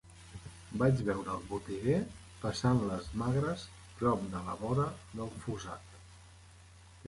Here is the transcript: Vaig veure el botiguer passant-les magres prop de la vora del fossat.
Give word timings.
Vaig 0.81 1.03
veure 1.09 1.29
el 1.33 1.43
botiguer 1.49 1.99
passant-les 2.47 3.11
magres 3.25 3.69
prop 4.03 4.27
de 4.35 4.43
la 4.49 4.59
vora 4.65 4.91
del 5.21 5.33
fossat. 5.47 5.99